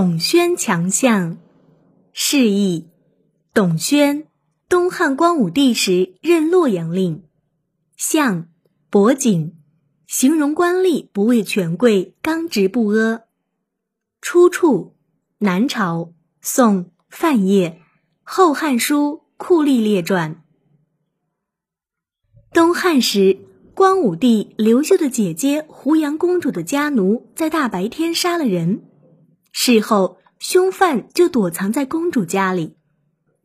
[0.00, 1.38] 董宣强项，
[2.12, 2.86] 释义：
[3.52, 4.28] 董宣，
[4.68, 7.24] 东汉光武帝时任洛阳令，
[7.96, 8.46] 相
[8.90, 9.56] 博景，
[10.06, 13.22] 形容官吏不畏权贵，刚直不阿。
[14.20, 14.94] 出处：
[15.38, 17.70] 南朝宋范晔
[18.22, 20.34] 《后汉书·酷吏列传》。
[22.52, 23.40] 东汉时，
[23.74, 28.84] 光武帝刘秀的姐姐胡杨公主的家奴在大白天杀了人。
[29.60, 32.76] 事后，凶犯就躲藏在公主家里。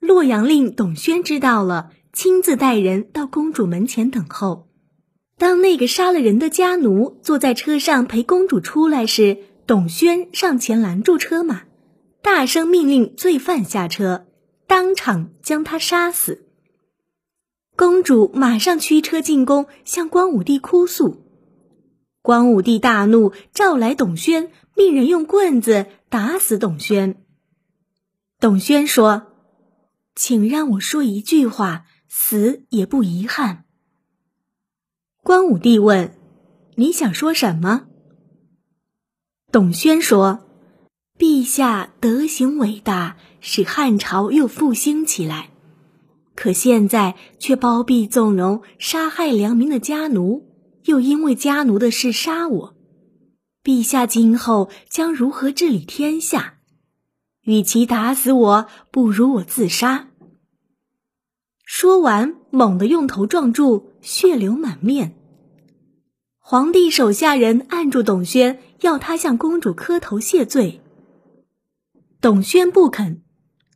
[0.00, 4.66] 洛阳令董宣知道了，亲自带人到公主门前等候。
[5.38, 11.62] 当那个杀了人的家奴坐在车上陪公主出来时，董宣上前拦住车马，
[12.22, 14.26] 大声命令罪犯下车，
[14.66, 16.44] 当场将他杀死。
[17.76, 21.22] 公主马上驱车进宫，向光武帝哭诉。
[22.30, 24.52] 光武帝大怒，召来董宣。
[24.76, 27.24] 命人用棍子打死董宣。
[28.38, 29.32] 董宣说
[30.14, 33.64] ：“请让我说一句话，死也不遗憾。”
[35.24, 36.16] 光武帝问
[36.78, 37.86] ：“你想说什么？”
[39.50, 40.46] 董宣说
[41.18, 45.50] ：“陛下德行伟大，使汉朝又复兴起来，
[46.36, 50.46] 可现在却包庇纵容、杀害良民的家奴，
[50.84, 52.76] 又因为家奴的事杀我。”
[53.62, 56.54] 陛下今后将如何治理天下？
[57.42, 60.08] 与其打死我，不如我自杀。
[61.64, 65.14] 说完，猛地用头撞柱，血流满面。
[66.38, 70.80] 皇帝手下人按住董宣，要他向公主磕头谢罪。
[72.20, 73.22] 董宣不肯，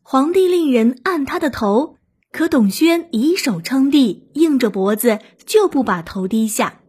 [0.03, 1.97] 皇帝令人按他的头，
[2.33, 6.81] 可董宣以手撑地，硬着脖子就不把头低下。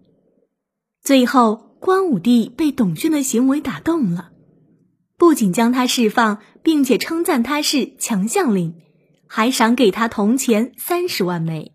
[1.06, 1.64] 最后。
[1.78, 4.32] 光武帝被董宣的行为打动了，
[5.20, 8.74] 不仅将他释放，并且称赞他是强将领，
[9.28, 11.75] 还赏给他铜钱三十万枚。